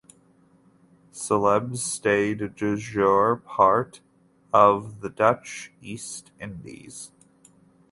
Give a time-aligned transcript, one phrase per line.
[1.11, 4.01] Celebes stayed De jure part
[4.51, 7.11] of the Dutch East Indies.